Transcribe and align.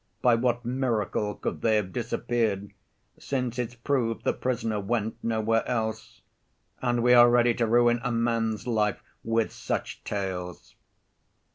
By 0.23 0.33
what 0.33 0.65
miracle 0.65 1.35
could 1.35 1.61
they 1.61 1.75
have 1.75 1.93
disappeared, 1.93 2.71
since 3.19 3.59
it's 3.59 3.75
proved 3.75 4.23
the 4.23 4.33
prisoner 4.33 4.79
went 4.79 5.23
nowhere 5.23 5.61
else? 5.67 6.21
And 6.81 7.03
we 7.03 7.13
are 7.13 7.29
ready 7.29 7.53
to 7.53 7.67
ruin 7.67 7.99
a 8.03 8.11
man's 8.11 8.65
life 8.65 9.03
with 9.23 9.51
such 9.53 10.03
tales! 10.03 10.73